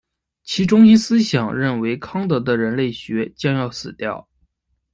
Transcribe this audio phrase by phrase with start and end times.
[0.43, 4.27] 其中心思想是认为康德的人类学将要死掉。